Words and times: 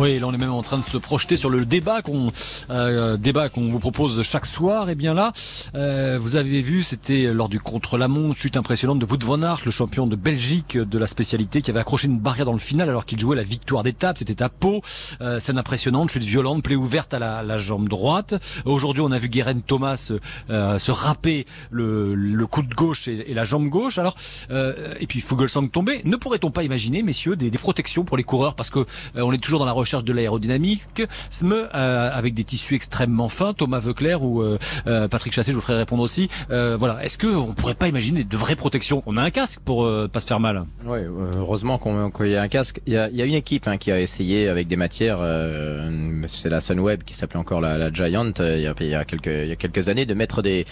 Oui, 0.00 0.18
là 0.18 0.26
on 0.26 0.32
est 0.32 0.38
même 0.38 0.52
en 0.52 0.62
train 0.62 0.78
de 0.78 0.82
se 0.82 0.96
projeter 0.96 1.36
sur 1.36 1.50
le 1.50 1.64
débat 1.64 2.02
qu'on 2.02 2.32
euh, 2.70 3.16
débat 3.16 3.48
qu'on 3.48 3.68
vous 3.68 3.78
propose 3.78 4.20
chaque 4.24 4.44
soir. 4.44 4.90
Et 4.90 4.96
bien 4.96 5.14
là, 5.14 5.30
euh, 5.76 6.18
vous 6.20 6.34
avez 6.34 6.62
vu, 6.62 6.82
c'était 6.82 7.32
lors 7.32 7.48
du 7.48 7.60
contre-la-montre, 7.60 8.36
chute 8.36 8.56
impressionnante 8.56 8.98
de 8.98 9.06
Wout 9.06 9.22
van 9.22 9.40
Aert, 9.42 9.60
le 9.64 9.70
champion 9.70 10.08
de 10.08 10.16
Belgique 10.16 10.76
de 10.76 10.98
la 10.98 11.06
spécialité, 11.06 11.62
qui 11.62 11.70
avait 11.70 11.78
accroché 11.78 12.08
une 12.08 12.18
barrière 12.18 12.46
dans 12.46 12.52
le 12.52 12.58
final 12.58 12.88
alors 12.88 13.06
qu'il 13.06 13.20
jouait 13.20 13.36
la 13.36 13.44
victoire 13.44 13.84
d'étape. 13.84 14.18
C'était 14.18 14.42
à 14.42 14.48
Pau. 14.48 14.82
Euh, 15.20 15.38
scène 15.38 15.58
impressionnante, 15.58 16.10
chute 16.10 16.24
violente, 16.24 16.64
plaie 16.64 16.74
ouverte 16.74 17.14
à 17.14 17.20
la, 17.20 17.44
la 17.44 17.58
jambe 17.58 17.88
droite. 17.88 18.34
Aujourd'hui, 18.64 19.00
on 19.00 19.12
a 19.12 19.18
vu 19.20 19.28
Guérin 19.28 19.60
Thomas 19.60 20.10
euh, 20.50 20.78
se 20.80 20.90
râper 20.90 21.46
le, 21.70 22.16
le, 22.16 22.46
coup 22.48 22.62
de 22.62 22.74
gauche 22.74 23.06
et, 23.06 23.32
la 23.32 23.44
jambe 23.44 23.68
gauche. 23.68 23.98
Alors, 23.98 24.16
euh, 24.50 24.72
et 24.98 25.06
puis 25.06 25.20
Fugelsang 25.20 25.68
tomber. 25.68 26.00
Ne 26.04 26.16
pourrait-on 26.16 26.50
pas 26.50 26.64
imaginer, 26.64 27.04
messieurs, 27.04 27.36
des, 27.36 27.50
des 27.50 27.58
protections 27.58 28.04
pour 28.04 28.16
les 28.16 28.24
coureurs? 28.24 28.56
Parce 28.56 28.70
que 28.70 28.80
euh, 28.80 28.84
on 29.22 29.32
est 29.32 29.38
toujours 29.38 29.60
dans 29.60 29.66
la 29.66 29.72
recherche 29.84 30.04
de 30.04 30.12
l'aérodynamique, 30.12 30.82
euh, 31.44 32.10
avec 32.12 32.32
des 32.34 32.44
tissus 32.44 32.74
extrêmement 32.74 33.28
fins. 33.28 33.52
Thomas 33.52 33.80
Veuclair 33.80 34.22
ou 34.22 34.40
euh, 34.40 34.58
euh, 34.86 35.08
Patrick 35.08 35.32
Chassé, 35.32 35.50
je 35.50 35.56
vous 35.56 35.60
ferai 35.60 35.76
répondre 35.76 36.02
aussi. 36.02 36.28
Euh, 36.50 36.76
voilà, 36.78 37.04
est-ce 37.04 37.18
que 37.18 37.26
on 37.26 37.52
pourrait 37.52 37.74
pas 37.74 37.88
imaginer 37.88 38.24
de 38.24 38.36
vraies 38.36 38.56
protections? 38.56 39.02
On 39.06 39.16
a 39.18 39.22
un 39.22 39.30
casque 39.30 39.60
pour 39.64 39.84
euh, 39.84 40.08
pas 40.08 40.20
se 40.20 40.26
faire 40.26 40.40
mal. 40.40 40.64
Oui, 40.86 41.00
heureusement 41.36 41.78
qu'il 42.10 42.28
y 42.28 42.36
a 42.36 42.42
un 42.42 42.48
casque. 42.48 42.80
Il 42.86 42.94
y 42.94 42.96
a, 42.96 43.24
une 43.24 43.34
équipe 43.34 43.68
hein, 43.68 43.76
qui 43.76 43.92
a 43.92 44.00
essayé 44.00 44.48
avec 44.48 44.68
des 44.68 44.76
matières. 44.76 45.18
C'est 46.26 46.48
la 46.48 46.60
Sunweb 46.60 47.02
qui 47.02 47.14
s'appelait 47.14 47.40
encore 47.40 47.60
la, 47.60 47.92
Giant. 47.92 48.32
Il 48.38 48.60
y, 48.60 48.94
a, 48.94 49.04
quelques 49.04 49.88
années 49.88 50.06
de 50.06 50.14
mettre 50.14 50.42
des 50.42 50.64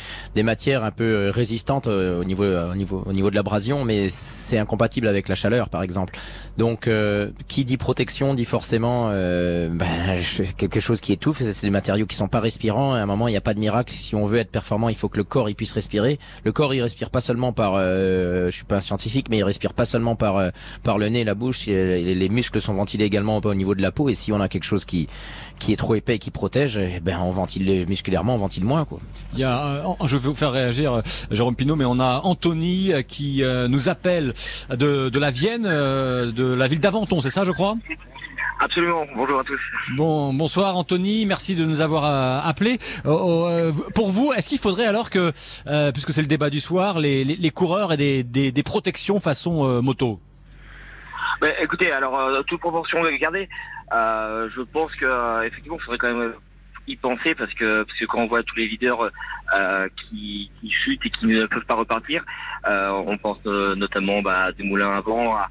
matières 0.42 0.84
un 0.84 0.90
peu 0.90 1.30
résistantes 1.30 1.86
au 1.86 2.24
niveau 2.24 2.44
au 2.44 2.74
niveau 2.74 3.02
au 3.04 3.12
niveau 3.12 3.30
de 3.30 3.34
l'abrasion, 3.34 3.84
mais 3.84 4.08
c'est 4.08 4.58
incompatible 4.58 5.08
avec 5.08 5.28
la 5.28 5.34
chaleur, 5.34 5.68
par 5.68 5.82
exemple. 5.82 6.14
Donc, 6.56 6.88
qui 7.48 7.64
dit 7.64 7.76
protection 7.76 8.34
dit 8.34 8.44
forcément 8.44 9.01
euh, 9.10 9.68
ben, 9.70 10.16
quelque 10.56 10.80
chose 10.80 11.00
qui 11.00 11.12
étouffe. 11.12 11.38
C'est 11.38 11.62
des 11.62 11.70
matériaux 11.70 12.06
qui 12.06 12.16
sont 12.16 12.28
pas 12.28 12.40
respirants. 12.40 12.94
À 12.94 12.98
un 12.98 13.06
moment, 13.06 13.28
il 13.28 13.32
n'y 13.32 13.36
a 13.36 13.40
pas 13.40 13.54
de 13.54 13.60
miracle. 13.60 13.92
Si 13.92 14.14
on 14.14 14.26
veut 14.26 14.38
être 14.38 14.50
performant, 14.50 14.88
il 14.88 14.94
faut 14.94 15.08
que 15.08 15.18
le 15.18 15.24
corps 15.24 15.48
il 15.48 15.54
puisse 15.54 15.72
respirer. 15.72 16.18
Le 16.44 16.52
corps, 16.52 16.74
il 16.74 16.82
respire 16.82 17.10
pas 17.10 17.20
seulement 17.20 17.52
par. 17.52 17.74
Euh, 17.76 18.46
je 18.46 18.56
suis 18.56 18.64
pas 18.64 18.76
un 18.76 18.80
scientifique, 18.80 19.28
mais 19.30 19.38
il 19.38 19.44
respire 19.44 19.74
pas 19.74 19.84
seulement 19.84 20.16
par 20.16 20.36
euh, 20.36 20.50
par 20.82 20.98
le 20.98 21.08
nez, 21.08 21.24
la 21.24 21.34
bouche. 21.34 21.66
Les, 21.66 22.14
les, 22.14 22.28
muscles 22.28 22.60
sont 22.60 22.74
ventilés 22.74 23.04
également 23.04 23.38
au 23.38 23.54
niveau 23.54 23.74
de 23.74 23.82
la 23.82 23.92
peau. 23.92 24.08
Et 24.08 24.14
si 24.14 24.32
on 24.32 24.40
a 24.40 24.48
quelque 24.48 24.64
chose 24.64 24.84
qui 24.84 25.08
qui 25.58 25.72
est 25.72 25.76
trop 25.76 25.94
épais 25.94 26.16
et 26.16 26.18
qui 26.18 26.30
protège, 26.30 26.78
eh 26.78 27.00
ben 27.00 27.18
on 27.22 27.30
ventile 27.30 27.86
musculairement, 27.86 28.34
on 28.34 28.38
ventile 28.38 28.64
moins 28.64 28.84
quoi. 28.84 28.98
Il 29.34 29.40
y 29.40 29.44
a, 29.44 29.82
je 30.04 30.16
vais 30.16 30.28
vous 30.28 30.34
faire 30.34 30.52
réagir, 30.52 30.92
euh, 30.92 31.02
Jérôme 31.30 31.54
Pinault, 31.54 31.76
mais 31.76 31.84
on 31.84 32.00
a 32.00 32.20
Anthony 32.24 32.92
qui 33.06 33.42
nous 33.68 33.88
appelle 33.88 34.34
de, 34.70 35.08
de 35.08 35.18
la 35.18 35.30
Vienne, 35.30 35.62
de 35.62 36.54
la 36.54 36.66
ville 36.66 36.80
d'Aventon, 36.80 37.20
c'est 37.20 37.30
ça, 37.30 37.44
je 37.44 37.52
crois? 37.52 37.76
Absolument. 38.72 39.06
Bonjour 39.14 39.38
à 39.38 39.44
tous. 39.44 39.60
Bon, 39.98 40.32
bonsoir 40.32 40.78
Anthony, 40.78 41.26
merci 41.26 41.54
de 41.54 41.66
nous 41.66 41.82
avoir 41.82 42.06
euh, 42.06 42.40
appelé. 42.42 42.78
Euh, 43.04 43.70
pour 43.94 44.10
vous, 44.10 44.32
est-ce 44.32 44.48
qu'il 44.48 44.58
faudrait 44.58 44.86
alors 44.86 45.10
que, 45.10 45.30
euh, 45.66 45.92
puisque 45.92 46.10
c'est 46.12 46.22
le 46.22 46.26
débat 46.26 46.48
du 46.48 46.58
soir, 46.58 46.98
les, 46.98 47.22
les, 47.22 47.36
les 47.36 47.50
coureurs 47.50 47.92
aient 47.92 47.98
des, 47.98 48.24
des, 48.24 48.50
des 48.50 48.62
protections 48.62 49.20
façon 49.20 49.82
moto? 49.82 50.20
Ben, 51.42 51.52
Écoutez, 51.60 51.92
alors 51.92 52.18
toute 52.46 52.60
proportion 52.60 53.02
gardée, 53.20 53.46
je 53.90 54.62
pense 54.62 54.90
que 54.94 55.46
effectivement, 55.46 55.76
il 55.78 55.84
faudrait 55.84 55.98
quand 55.98 56.14
même 56.14 56.32
y 56.88 56.96
penser 56.96 57.34
parce 57.34 57.52
que 57.52 57.82
parce 57.84 57.98
que 57.98 58.06
quand 58.06 58.20
on 58.20 58.26
voit 58.26 58.42
tous 58.42 58.56
les 58.56 58.68
leaders 58.68 59.10
euh, 59.54 59.88
qui, 59.96 60.50
qui 60.60 60.70
chutent 60.70 61.04
et 61.04 61.10
qui 61.10 61.26
ne 61.26 61.44
peuvent 61.46 61.66
pas 61.66 61.76
repartir, 61.76 62.24
euh, 62.66 62.88
on 63.06 63.18
pense 63.18 63.44
notamment 63.44 64.22
bah, 64.22 64.44
à 64.44 64.52
des 64.52 64.62
moulins 64.64 64.96
avant, 64.96 65.36
à, 65.36 65.48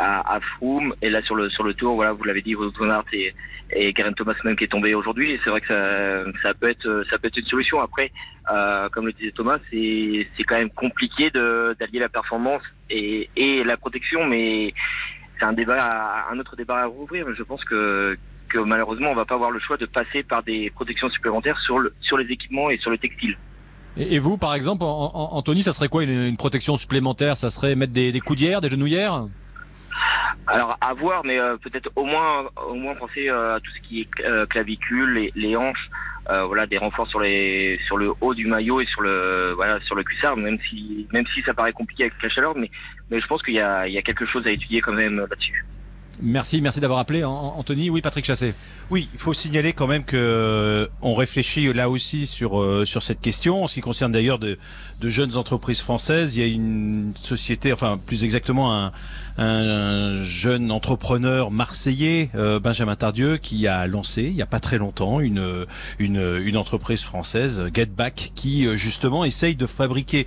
à, 0.00 0.36
à 0.36 0.40
Froome. 0.40 0.94
Et 1.02 1.10
là 1.10 1.22
sur 1.22 1.34
le 1.34 1.50
sur 1.50 1.62
le 1.62 1.74
tour 1.74 1.94
voilà 1.94 2.12
vous 2.12 2.24
l'avez 2.24 2.42
dit 2.42 2.54
Wout 2.54 2.72
van 2.78 3.02
et 3.12 3.34
et 3.72 3.92
Karen 3.92 4.14
Thomas 4.14 4.34
même 4.44 4.56
qui 4.56 4.64
est 4.64 4.68
tombé 4.68 4.94
aujourd'hui. 4.94 5.32
Et 5.32 5.40
c'est 5.44 5.50
vrai 5.50 5.60
que 5.60 5.68
ça 5.68 6.24
ça 6.42 6.54
peut 6.54 6.70
être 6.70 7.04
ça 7.10 7.18
peut 7.18 7.28
être 7.28 7.36
une 7.36 7.46
solution. 7.46 7.78
Après 7.80 8.10
euh, 8.50 8.88
comme 8.88 9.06
le 9.06 9.12
disait 9.12 9.32
Thomas 9.32 9.58
c'est 9.70 10.26
c'est 10.36 10.44
quand 10.44 10.56
même 10.56 10.70
compliqué 10.70 11.30
de 11.30 11.76
d'allier 11.78 12.00
la 12.00 12.08
performance 12.08 12.62
et 12.88 13.28
et 13.36 13.62
la 13.62 13.76
protection. 13.76 14.26
Mais 14.26 14.72
c'est 15.38 15.44
un 15.44 15.52
débat 15.52 16.26
un 16.30 16.38
autre 16.38 16.56
débat 16.56 16.80
à 16.80 16.86
rouvrir. 16.86 17.26
Mais 17.28 17.34
je 17.36 17.42
pense 17.42 17.62
que 17.64 18.16
que 18.48 18.58
malheureusement 18.58 19.10
on 19.10 19.14
va 19.14 19.26
pas 19.26 19.34
avoir 19.34 19.50
le 19.50 19.60
choix 19.60 19.76
de 19.76 19.86
passer 19.86 20.22
par 20.22 20.42
des 20.42 20.70
protections 20.70 21.10
supplémentaires 21.10 21.60
sur 21.60 21.78
le 21.78 21.92
sur 22.00 22.16
les 22.16 22.32
équipements 22.32 22.70
et 22.70 22.78
sur 22.78 22.90
le 22.90 22.98
textile. 22.98 23.36
Et, 23.96 24.20
vous, 24.20 24.38
par 24.38 24.54
exemple, 24.54 24.84
Anthony, 24.84 25.64
ça 25.64 25.72
serait 25.72 25.88
quoi 25.88 26.04
une, 26.04 26.36
protection 26.36 26.78
supplémentaire? 26.78 27.36
Ça 27.36 27.50
serait 27.50 27.74
mettre 27.74 27.92
des 27.92 28.20
coudières, 28.20 28.60
des 28.60 28.68
genouillères? 28.68 29.26
Alors 30.50 30.76
à 30.80 30.94
voir, 30.94 31.24
mais 31.24 31.38
euh, 31.38 31.56
peut-être 31.56 31.90
au 31.94 32.04
moins 32.04 32.48
au 32.68 32.74
moins 32.74 32.94
penser 32.96 33.28
euh, 33.28 33.56
à 33.56 33.60
tout 33.60 33.70
ce 33.70 33.88
qui 33.88 34.00
est 34.00 34.24
euh, 34.24 34.46
clavicule, 34.46 35.14
les, 35.14 35.32
les 35.36 35.56
hanches, 35.56 35.88
euh, 36.28 36.44
voilà, 36.44 36.66
des 36.66 36.76
renforts 36.76 37.08
sur 37.08 37.20
les 37.20 37.78
sur 37.86 37.96
le 37.96 38.12
haut 38.20 38.34
du 38.34 38.46
maillot 38.46 38.80
et 38.80 38.86
sur 38.86 39.02
le 39.02 39.52
voilà 39.54 39.78
sur 39.80 39.94
le 39.94 40.02
cuissard, 40.02 40.36
même 40.36 40.58
si 40.68 41.06
même 41.12 41.26
si 41.34 41.42
ça 41.42 41.54
paraît 41.54 41.72
compliqué 41.72 42.04
avec 42.04 42.22
la 42.22 42.28
chaleur, 42.28 42.56
mais 42.56 42.70
mais 43.10 43.20
je 43.20 43.26
pense 43.26 43.42
qu'il 43.42 43.54
y 43.54 43.60
a 43.60 43.86
il 43.86 43.94
y 43.94 43.98
a 43.98 44.02
quelque 44.02 44.26
chose 44.26 44.44
à 44.46 44.50
étudier 44.50 44.80
quand 44.80 44.92
même 44.92 45.18
là-dessus. 45.18 45.64
Merci, 46.22 46.60
merci 46.60 46.80
d'avoir 46.80 46.98
appelé 46.98 47.24
Anthony. 47.24 47.90
Oui, 47.90 48.02
Patrick 48.02 48.24
Chassé. 48.24 48.54
Oui, 48.90 49.08
il 49.12 49.18
faut 49.18 49.32
signaler 49.32 49.72
quand 49.72 49.86
même 49.86 50.04
que 50.04 50.16
euh, 50.16 50.86
on 51.00 51.14
réfléchit 51.14 51.72
là 51.72 51.88
aussi 51.88 52.26
sur 52.26 52.60
euh, 52.60 52.84
sur 52.84 53.02
cette 53.02 53.20
question 53.20 53.64
en 53.64 53.68
ce 53.68 53.74
qui 53.74 53.80
concerne 53.80 54.12
d'ailleurs 54.12 54.38
de, 54.38 54.58
jeunes 55.02 55.36
entreprises 55.36 55.80
françaises. 55.80 56.36
Il 56.36 56.40
y 56.40 56.44
a 56.44 56.46
une 56.46 57.14
société, 57.20 57.72
enfin 57.72 57.98
plus 58.04 58.24
exactement 58.24 58.76
un, 58.76 58.92
un 59.38 60.22
jeune 60.24 60.70
entrepreneur 60.70 61.50
marseillais, 61.50 62.30
euh, 62.34 62.58
Benjamin 62.58 62.96
Tardieu, 62.96 63.36
qui 63.36 63.66
a 63.66 63.86
lancé 63.86 64.22
il 64.24 64.34
y 64.34 64.42
a 64.42 64.46
pas 64.46 64.60
très 64.60 64.78
longtemps 64.78 65.20
une 65.20 65.66
une, 65.98 66.40
une 66.44 66.56
entreprise 66.56 67.02
française, 67.02 67.62
Getback, 67.72 68.32
qui 68.34 68.68
justement 68.76 69.24
essaye 69.24 69.54
de 69.54 69.66
fabriquer 69.66 70.26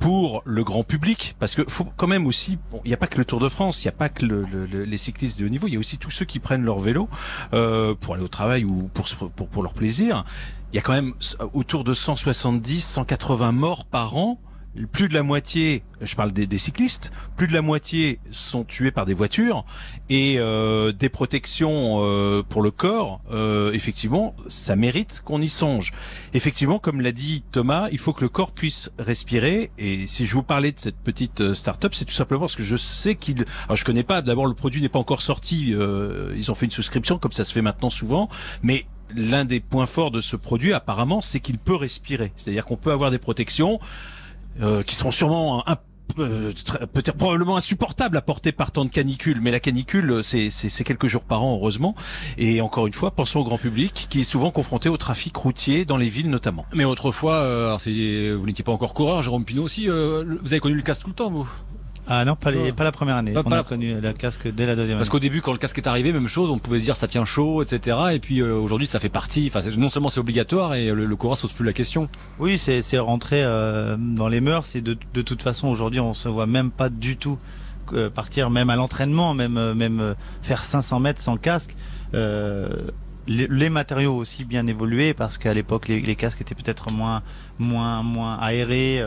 pour 0.00 0.42
le 0.46 0.64
grand 0.64 0.82
public, 0.82 1.36
parce 1.38 1.54
que 1.54 1.62
faut 1.68 1.86
quand 1.96 2.06
même 2.06 2.26
aussi, 2.26 2.52
il 2.52 2.58
bon, 2.72 2.80
n'y 2.84 2.94
a 2.94 2.96
pas 2.96 3.06
que 3.06 3.18
le 3.18 3.24
Tour 3.26 3.38
de 3.38 3.48
France, 3.48 3.84
il 3.84 3.86
n'y 3.86 3.90
a 3.90 3.96
pas 3.96 4.08
que 4.08 4.24
le, 4.24 4.42
le, 4.42 4.64
les 4.84 4.96
cyclistes 4.96 5.38
de 5.38 5.46
haut 5.46 5.50
niveau, 5.50 5.68
il 5.68 5.74
y 5.74 5.76
a 5.76 5.78
aussi 5.78 5.98
tous 5.98 6.10
ceux 6.10 6.24
qui 6.24 6.40
prennent 6.40 6.64
leur 6.64 6.80
vélo 6.80 7.08
euh, 7.52 7.94
pour 7.94 8.14
aller 8.14 8.24
au 8.24 8.28
travail 8.28 8.64
ou 8.64 8.88
pour, 8.94 9.06
pour, 9.36 9.46
pour 9.48 9.62
leur 9.62 9.74
plaisir. 9.74 10.24
Il 10.72 10.76
y 10.76 10.78
a 10.78 10.82
quand 10.82 10.94
même 10.94 11.12
autour 11.52 11.84
de 11.84 11.92
170, 11.92 12.80
180 12.80 13.52
morts 13.52 13.84
par 13.84 14.16
an 14.16 14.40
plus 14.92 15.08
de 15.08 15.14
la 15.14 15.22
moitié, 15.22 15.82
je 16.00 16.14
parle 16.14 16.32
des, 16.32 16.58
cyclistes, 16.58 17.10
plus 17.36 17.48
de 17.48 17.52
la 17.52 17.62
moitié 17.62 18.20
sont 18.30 18.64
tués 18.64 18.90
par 18.90 19.04
des 19.04 19.14
voitures 19.14 19.64
et 20.08 20.36
euh, 20.38 20.92
des 20.92 21.08
protections 21.08 22.00
euh, 22.02 22.42
pour 22.42 22.62
le 22.62 22.70
corps, 22.70 23.20
euh, 23.32 23.72
effectivement, 23.72 24.34
ça 24.48 24.76
mérite 24.76 25.22
qu'on 25.24 25.42
y 25.42 25.48
songe. 25.48 25.92
Effectivement, 26.34 26.78
comme 26.78 27.00
l'a 27.00 27.12
dit 27.12 27.42
Thomas, 27.50 27.88
il 27.90 27.98
faut 27.98 28.12
que 28.12 28.22
le 28.22 28.28
corps 28.28 28.52
puisse 28.52 28.90
respirer. 28.98 29.70
Et 29.78 30.06
si 30.06 30.24
je 30.24 30.34
vous 30.34 30.42
parlais 30.42 30.72
de 30.72 30.78
cette 30.78 30.98
petite 30.98 31.40
euh, 31.40 31.54
start-up, 31.54 31.92
c'est 31.94 32.04
tout 32.04 32.14
simplement 32.14 32.40
parce 32.40 32.56
que 32.56 32.62
je 32.62 32.76
sais 32.76 33.16
qu'il... 33.16 33.44
Alors 33.64 33.76
je 33.76 33.84
connais 33.84 34.04
pas, 34.04 34.22
d'abord 34.22 34.46
le 34.46 34.54
produit 34.54 34.80
n'est 34.80 34.88
pas 34.88 34.98
encore 34.98 35.22
sorti, 35.22 35.74
euh, 35.74 36.32
ils 36.36 36.50
ont 36.50 36.54
fait 36.54 36.66
une 36.66 36.72
souscription 36.72 37.18
comme 37.18 37.32
ça 37.32 37.44
se 37.44 37.52
fait 37.52 37.62
maintenant 37.62 37.90
souvent, 37.90 38.28
mais 38.62 38.86
l'un 39.14 39.44
des 39.44 39.58
points 39.60 39.86
forts 39.86 40.10
de 40.10 40.20
ce 40.20 40.36
produit 40.36 40.72
apparemment, 40.72 41.20
c'est 41.20 41.40
qu'il 41.40 41.58
peut 41.58 41.74
respirer. 41.74 42.32
C'est-à-dire 42.36 42.64
qu'on 42.64 42.76
peut 42.76 42.92
avoir 42.92 43.10
des 43.10 43.18
protections 43.18 43.80
euh, 44.60 44.82
qui 44.82 44.94
seront 44.94 45.10
sûrement 45.10 45.68
un, 45.68 45.76
euh, 46.18 46.52
peut-être 46.92 47.16
probablement 47.16 47.56
insupportables 47.56 48.16
à 48.16 48.22
porter 48.22 48.52
par 48.52 48.72
temps 48.72 48.84
de 48.84 48.90
canicule, 48.90 49.40
mais 49.40 49.50
la 49.50 49.60
canicule, 49.60 50.20
c'est 50.22 50.84
quelques 50.84 51.06
jours 51.06 51.22
par 51.22 51.42
an, 51.42 51.54
heureusement. 51.54 51.94
Et 52.38 52.60
encore 52.60 52.86
une 52.86 52.92
fois, 52.92 53.12
pensons 53.12 53.40
au 53.40 53.44
grand 53.44 53.58
public, 53.58 54.06
qui 54.10 54.20
est 54.20 54.24
souvent 54.24 54.50
confronté 54.50 54.88
au 54.88 54.96
trafic 54.96 55.36
routier 55.36 55.84
dans 55.84 55.96
les 55.96 56.08
villes 56.08 56.30
notamment. 56.30 56.66
Mais 56.74 56.84
autrefois, 56.84 57.34
euh, 57.34 57.76
vous 58.38 58.46
n'étiez 58.46 58.64
pas 58.64 58.72
encore 58.72 58.94
coureur, 58.94 59.22
Jérôme 59.22 59.44
Pinot 59.44 59.62
aussi, 59.62 59.88
euh, 59.88 60.24
vous 60.42 60.52
avez 60.52 60.60
connu 60.60 60.74
le 60.74 60.82
casque 60.82 61.02
tout 61.02 61.08
le 61.08 61.14
temps, 61.14 61.30
vous? 61.30 61.48
Ah 62.12 62.24
non, 62.24 62.34
pas, 62.34 62.50
les, 62.50 62.72
pas 62.72 62.82
la 62.82 62.90
première 62.90 63.14
année. 63.14 63.30
Pas, 63.30 63.38
on 63.40 63.48
pas 63.48 63.54
a 63.54 63.58
la... 63.58 63.62
connu 63.62 63.94
le 64.00 64.12
casque 64.12 64.48
dès 64.48 64.66
la 64.66 64.74
deuxième 64.74 64.98
Parce 64.98 65.08
année. 65.08 65.12
qu'au 65.12 65.20
début, 65.20 65.42
quand 65.42 65.52
le 65.52 65.58
casque 65.58 65.78
est 65.78 65.86
arrivé, 65.86 66.12
même 66.12 66.26
chose, 66.26 66.50
on 66.50 66.58
pouvait 66.58 66.80
se 66.80 66.84
dire 66.84 66.96
ça 66.96 67.06
tient 67.06 67.24
chaud, 67.24 67.62
etc. 67.62 67.96
Et 68.12 68.18
puis 68.18 68.40
euh, 68.40 68.56
aujourd'hui, 68.56 68.88
ça 68.88 68.98
fait 68.98 69.08
partie. 69.08 69.48
Enfin, 69.54 69.60
non 69.78 69.88
seulement 69.88 70.08
c'est 70.08 70.18
obligatoire 70.18 70.74
et 70.74 70.90
le, 70.90 71.06
le 71.06 71.16
coureur 71.16 71.36
se 71.36 71.42
pose 71.42 71.52
plus 71.52 71.64
la 71.64 71.72
question. 71.72 72.08
Oui, 72.40 72.58
c'est 72.58 72.98
rentré 72.98 73.44
euh, 73.44 73.96
dans 73.96 74.26
les 74.26 74.40
mœurs. 74.40 74.74
Et 74.74 74.80
de, 74.80 74.98
de 75.14 75.22
toute 75.22 75.40
façon, 75.40 75.68
aujourd'hui, 75.68 76.00
on 76.00 76.12
se 76.12 76.28
voit 76.28 76.48
même 76.48 76.72
pas 76.72 76.88
du 76.88 77.16
tout 77.16 77.38
euh, 77.92 78.10
partir, 78.10 78.50
même 78.50 78.70
à 78.70 78.76
l'entraînement, 78.76 79.32
même 79.32 79.72
même 79.74 80.16
faire 80.42 80.64
500 80.64 80.98
mètres 80.98 81.20
sans 81.20 81.36
casque. 81.36 81.76
Les, 82.12 83.46
les, 83.46 83.70
matériaux 83.70 84.16
aussi 84.16 84.44
bien 84.44 84.66
évolué 84.66 85.14
parce 85.14 85.38
qu'à 85.38 85.54
l'époque 85.54 85.86
les, 85.86 86.00
les, 86.00 86.16
casques 86.16 86.40
étaient 86.40 86.56
peut-être 86.56 86.90
moins 86.90 87.22
moins 87.60 88.02
moins 88.02 88.36
aérés, 88.40 89.00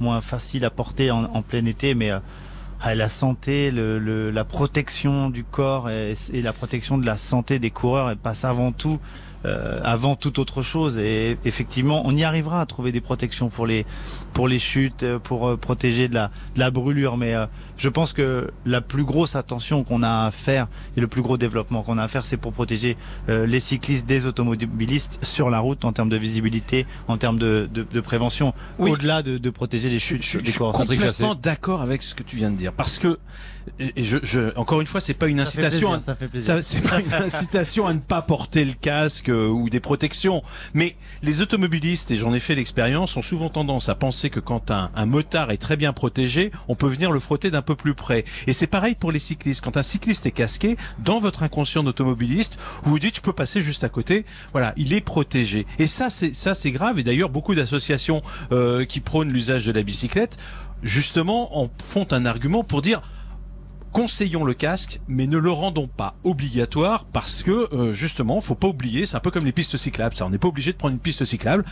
moins 0.00 0.20
faciles 0.20 0.64
à 0.64 0.70
porter 0.70 1.12
en, 1.12 1.24
en 1.32 1.42
plein 1.42 1.64
été, 1.66 1.94
mais 1.94 2.10
ah, 2.80 2.94
la 2.94 3.08
santé, 3.08 3.70
la 3.72 4.44
protection 4.44 5.30
du 5.30 5.44
corps 5.44 5.90
et, 5.90 6.14
la 6.32 6.52
protection 6.52 6.98
de 6.98 7.06
la 7.06 7.16
santé 7.16 7.58
des 7.58 7.70
coureurs 7.70 8.10
elle 8.10 8.16
passe 8.16 8.44
avant 8.44 8.72
tout 8.72 9.00
euh, 9.44 9.80
avant 9.84 10.14
toute 10.16 10.38
autre 10.38 10.62
chose. 10.62 10.98
Et 10.98 11.36
effectivement, 11.44 12.02
on 12.04 12.14
y 12.16 12.24
arrivera 12.24 12.60
à 12.60 12.66
trouver 12.66 12.92
des 12.92 13.00
protections 13.00 13.48
pour 13.48 13.66
les 13.66 13.86
pour 14.32 14.48
les 14.48 14.58
chutes, 14.58 15.02
euh, 15.02 15.18
pour 15.18 15.48
euh, 15.48 15.56
protéger 15.56 16.08
de 16.08 16.14
la 16.14 16.30
de 16.54 16.60
la 16.60 16.70
brûlure. 16.70 17.16
Mais 17.16 17.34
euh, 17.34 17.46
je 17.76 17.88
pense 17.88 18.12
que 18.12 18.50
la 18.66 18.80
plus 18.80 19.04
grosse 19.04 19.34
attention 19.36 19.84
qu'on 19.84 20.02
a 20.02 20.26
à 20.26 20.30
faire 20.30 20.68
et 20.96 21.00
le 21.00 21.06
plus 21.06 21.22
gros 21.22 21.36
développement 21.38 21.82
qu'on 21.82 21.98
a 21.98 22.04
à 22.04 22.08
faire, 22.08 22.24
c'est 22.26 22.36
pour 22.36 22.52
protéger 22.52 22.96
euh, 23.28 23.46
les 23.46 23.60
cyclistes 23.60 24.06
des 24.06 24.26
automobilistes 24.26 25.18
sur 25.22 25.50
la 25.50 25.58
route 25.60 25.84
en 25.84 25.92
termes 25.92 26.08
de 26.08 26.16
visibilité, 26.16 26.86
en 27.08 27.16
termes 27.16 27.38
de, 27.38 27.68
de, 27.72 27.86
de 27.90 28.00
prévention, 28.00 28.54
Oui. 28.78 28.90
au-delà 28.90 29.22
de, 29.22 29.38
de 29.38 29.50
protéger 29.50 29.88
les 29.90 29.98
chutes 29.98 30.22
je, 30.24 30.38
je 30.44 30.50
suis 30.50 30.58
complètement 30.58 31.34
d'accord 31.34 31.80
avec 31.82 32.02
ce 32.02 32.14
que 32.14 32.22
tu 32.22 32.36
viens 32.36 32.50
de 32.50 32.56
dire 32.56 32.72
parce 32.72 32.98
que 32.98 33.18
et 33.78 34.02
je, 34.02 34.16
je 34.22 34.56
encore 34.56 34.80
une 34.80 34.86
fois 34.86 35.00
c'est 35.00 35.12
pas 35.14 35.28
une 35.28 35.44
Ça 35.44 35.52
fait 35.52 35.58
incitation 35.66 36.00
ça 36.00 36.14
fait 36.14 36.28
plaisir. 36.28 36.56
Ça, 36.56 36.62
c'est 36.62 36.80
pas 36.80 37.00
une 37.00 37.12
incitation 37.24 37.86
à 37.86 37.92
ne 37.92 37.98
pas 37.98 38.22
porter 38.22 38.64
le 38.64 38.72
casque 38.72 39.27
euh, 39.28 39.48
ou 39.48 39.68
des 39.68 39.80
protections. 39.80 40.42
Mais 40.74 40.96
les 41.22 41.42
automobilistes, 41.42 42.10
et 42.10 42.16
j'en 42.16 42.34
ai 42.34 42.40
fait 42.40 42.54
l'expérience, 42.54 43.16
ont 43.16 43.22
souvent 43.22 43.48
tendance 43.48 43.88
à 43.88 43.94
penser 43.94 44.30
que 44.30 44.40
quand 44.40 44.70
un, 44.70 44.90
motard 45.06 45.50
est 45.50 45.56
très 45.58 45.76
bien 45.76 45.92
protégé, 45.92 46.50
on 46.68 46.74
peut 46.74 46.88
venir 46.88 47.10
le 47.10 47.20
frotter 47.20 47.50
d'un 47.50 47.62
peu 47.62 47.74
plus 47.74 47.94
près. 47.94 48.24
Et 48.46 48.52
c'est 48.52 48.66
pareil 48.66 48.94
pour 48.94 49.12
les 49.12 49.18
cyclistes. 49.18 49.62
Quand 49.62 49.76
un 49.76 49.82
cycliste 49.82 50.26
est 50.26 50.32
casqué, 50.32 50.76
dans 50.98 51.18
votre 51.18 51.42
inconscient 51.42 51.82
d'automobiliste, 51.82 52.58
vous 52.84 52.92
vous 52.92 52.98
dites, 52.98 53.16
je 53.16 53.20
peux 53.20 53.32
passer 53.32 53.60
juste 53.60 53.84
à 53.84 53.88
côté. 53.88 54.24
Voilà, 54.52 54.72
il 54.76 54.92
est 54.92 55.00
protégé. 55.00 55.66
Et 55.78 55.86
ça, 55.86 56.10
c'est 56.10 56.34
ça, 56.34 56.54
c'est 56.54 56.70
grave. 56.70 56.98
Et 56.98 57.02
d'ailleurs, 57.02 57.30
beaucoup 57.30 57.54
d'associations 57.54 58.22
euh, 58.52 58.84
qui 58.84 59.00
prônent 59.00 59.32
l'usage 59.32 59.66
de 59.66 59.72
la 59.72 59.82
bicyclette, 59.82 60.36
justement, 60.82 61.58
en 61.60 61.68
font 61.82 62.06
un 62.12 62.26
argument 62.26 62.64
pour 62.64 62.82
dire 62.82 63.02
conseillons 63.92 64.44
le 64.44 64.54
casque, 64.54 65.00
mais 65.08 65.26
ne 65.26 65.38
le 65.38 65.50
rendons 65.50 65.88
pas 65.88 66.14
obligatoire 66.24 67.04
parce 67.04 67.42
que 67.42 67.72
euh, 67.74 67.92
justement, 67.92 68.40
faut 68.40 68.54
pas 68.54 68.68
oublier, 68.68 69.06
c'est 69.06 69.16
un 69.16 69.20
peu 69.20 69.30
comme 69.30 69.44
les 69.44 69.52
pistes 69.52 69.76
cyclables. 69.76 70.14
Ça, 70.14 70.26
on 70.26 70.30
n'est 70.30 70.38
pas 70.38 70.48
obligé 70.48 70.72
de 70.72 70.76
prendre 70.76 70.94
une 70.94 71.00
piste 71.00 71.24
cyclable 71.24 71.64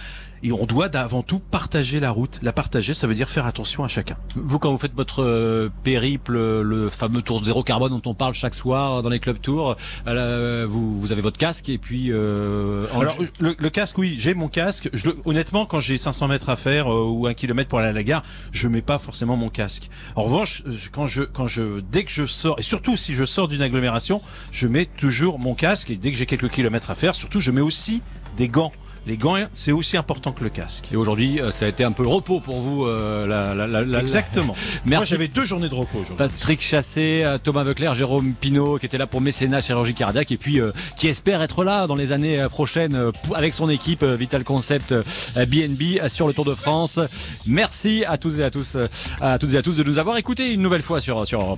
et 0.42 0.52
on 0.52 0.66
doit 0.66 0.94
avant 0.96 1.22
tout 1.22 1.38
partager 1.38 2.00
la 2.00 2.10
route. 2.10 2.38
La 2.42 2.52
partager, 2.52 2.94
ça 2.94 3.06
veut 3.06 3.14
dire 3.14 3.28
faire 3.28 3.46
attention 3.46 3.84
à 3.84 3.88
chacun. 3.88 4.16
Vous, 4.34 4.58
quand 4.58 4.70
vous 4.70 4.78
faites 4.78 4.94
votre 4.94 5.22
euh, 5.22 5.70
périple, 5.82 6.34
le 6.62 6.88
fameux 6.88 7.22
tour 7.22 7.42
zéro 7.44 7.62
carbone 7.62 7.90
dont 7.90 8.10
on 8.10 8.14
parle 8.14 8.34
chaque 8.34 8.54
soir 8.54 9.02
dans 9.02 9.08
les 9.08 9.20
clubs 9.20 9.40
tours, 9.40 9.76
euh, 10.06 10.66
vous, 10.68 10.98
vous 11.00 11.12
avez 11.12 11.22
votre 11.22 11.38
casque 11.38 11.68
et 11.68 11.78
puis 11.78 12.08
euh, 12.10 12.86
Alors 12.94 13.16
le, 13.40 13.54
le 13.58 13.70
casque, 13.70 13.98
oui, 13.98 14.16
j'ai 14.18 14.34
mon 14.34 14.48
casque. 14.48 14.88
Je, 14.92 15.10
honnêtement, 15.24 15.66
quand 15.66 15.80
j'ai 15.80 15.98
500 15.98 16.28
mètres 16.28 16.48
à 16.48 16.56
faire 16.56 16.92
euh, 16.92 17.04
ou 17.04 17.26
un 17.26 17.34
kilomètre 17.34 17.68
pour 17.68 17.78
aller 17.78 17.88
à 17.88 17.92
la 17.92 18.02
gare, 18.02 18.22
je 18.52 18.68
mets 18.68 18.82
pas 18.82 18.98
forcément 18.98 19.36
mon 19.36 19.48
casque. 19.48 19.88
En 20.14 20.22
revanche, 20.22 20.62
quand 20.92 21.06
je, 21.06 21.22
quand 21.22 21.46
je, 21.46 21.80
dès 21.80 22.04
que 22.06 22.10
je 22.10 22.24
sors, 22.24 22.58
et 22.58 22.62
surtout 22.62 22.96
si 22.96 23.14
je 23.14 23.26
sors 23.26 23.48
d'une 23.48 23.60
agglomération, 23.60 24.22
je 24.52 24.66
mets 24.66 24.86
toujours 24.86 25.38
mon 25.38 25.54
casque. 25.54 25.90
Et 25.90 25.96
dès 25.96 26.10
que 26.10 26.16
j'ai 26.16 26.24
quelques 26.26 26.50
kilomètres 26.50 26.90
à 26.90 26.94
faire, 26.94 27.14
surtout, 27.14 27.40
je 27.40 27.50
mets 27.50 27.60
aussi 27.60 28.00
des 28.38 28.48
gants. 28.48 28.72
Les 29.08 29.16
gants, 29.16 29.36
c'est 29.52 29.70
aussi 29.70 29.96
important 29.96 30.32
que 30.32 30.42
le 30.42 30.50
casque. 30.50 30.86
et 30.90 30.96
aujourd'hui, 30.96 31.40
euh, 31.40 31.52
ça 31.52 31.66
a 31.66 31.68
été 31.68 31.84
un 31.84 31.92
peu 31.92 32.02
le 32.02 32.08
repos 32.08 32.40
pour 32.40 32.58
vous. 32.60 32.86
euh, 32.86 33.24
la, 33.28 33.54
la, 33.54 33.68
la, 33.68 33.82
la- 33.82 34.00
Exactement. 34.00 34.46
Moi, 34.54 34.56
Merci. 34.84 35.10
j'avais 35.10 35.28
deux 35.28 35.44
journées 35.44 35.68
de 35.68 35.76
repos 35.76 35.98
aujourd'hui. 36.00 36.16
Patrick 36.16 36.60
Chassé, 36.60 37.22
euh, 37.24 37.38
Thomas 37.38 37.62
Veuclair, 37.62 37.94
Jérôme 37.94 38.32
Pinault 38.34 38.78
qui 38.80 38.86
était 38.86 38.98
là 38.98 39.06
pour 39.06 39.20
mécénat 39.20 39.60
chirurgie 39.60 39.94
cardiaque 39.94 40.32
et 40.32 40.36
puis 40.36 40.60
euh, 40.60 40.72
qui 40.96 41.06
espère 41.06 41.40
être 41.40 41.62
là 41.62 41.86
dans 41.86 41.94
les 41.94 42.10
années 42.10 42.44
prochaines 42.50 43.00
avec 43.36 43.54
son 43.54 43.70
équipe 43.70 44.02
Vital 44.02 44.42
Concept 44.42 44.92
BNB 45.36 46.08
sur 46.08 46.26
le 46.26 46.34
Tour 46.34 46.44
de 46.44 46.56
France. 46.56 46.98
Merci 47.46 48.04
à 48.08 48.18
tous 48.18 48.40
et 48.40 48.42
à 48.42 48.50
tous, 48.50 48.76
à 49.20 49.38
toutes 49.38 49.52
et 49.52 49.56
à 49.56 49.62
tous 49.62 49.76
de 49.76 49.84
nous 49.84 50.00
avoir 50.00 50.16
écoutés 50.16 50.52
une 50.52 50.62
nouvelle 50.62 50.82
fois 50.82 51.00
sur 51.00 51.24
sur 51.28 51.40
Europe. 51.40 51.54